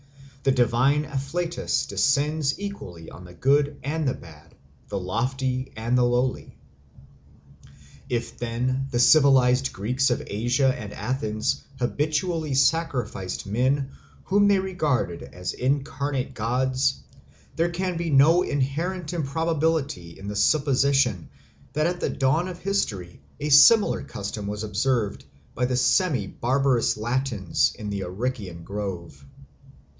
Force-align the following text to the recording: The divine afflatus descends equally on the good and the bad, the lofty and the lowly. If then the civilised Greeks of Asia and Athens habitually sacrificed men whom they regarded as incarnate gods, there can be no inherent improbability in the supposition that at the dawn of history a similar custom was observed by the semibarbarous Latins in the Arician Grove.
The 0.43 0.51
divine 0.51 1.05
afflatus 1.05 1.85
descends 1.87 2.59
equally 2.59 3.11
on 3.11 3.25
the 3.25 3.35
good 3.35 3.77
and 3.83 4.07
the 4.07 4.15
bad, 4.15 4.55
the 4.87 4.97
lofty 4.99 5.71
and 5.77 5.95
the 5.95 6.03
lowly. 6.03 6.57
If 8.09 8.39
then 8.39 8.87
the 8.89 8.97
civilised 8.97 9.71
Greeks 9.71 10.09
of 10.09 10.23
Asia 10.25 10.73
and 10.75 10.93
Athens 10.93 11.63
habitually 11.77 12.55
sacrificed 12.55 13.45
men 13.45 13.91
whom 14.23 14.47
they 14.47 14.57
regarded 14.57 15.21
as 15.21 15.53
incarnate 15.53 16.33
gods, 16.33 17.01
there 17.55 17.69
can 17.69 17.95
be 17.95 18.09
no 18.09 18.41
inherent 18.41 19.13
improbability 19.13 20.17
in 20.17 20.27
the 20.27 20.35
supposition 20.35 21.29
that 21.73 21.85
at 21.85 21.99
the 21.99 22.09
dawn 22.09 22.47
of 22.47 22.57
history 22.57 23.21
a 23.39 23.49
similar 23.49 24.01
custom 24.01 24.47
was 24.47 24.63
observed 24.63 25.23
by 25.53 25.65
the 25.65 25.77
semibarbarous 25.77 26.97
Latins 26.97 27.75
in 27.77 27.91
the 27.91 28.01
Arician 28.01 28.63
Grove. 28.63 29.23